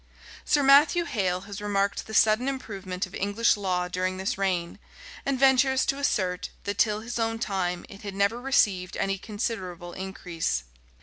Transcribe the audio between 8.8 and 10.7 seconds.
any considerable increase.